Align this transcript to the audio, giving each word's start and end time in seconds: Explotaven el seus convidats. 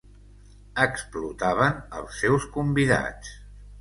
Explotaven 0.85 1.77
el 1.99 2.09
seus 2.23 2.49
convidats. 2.57 3.37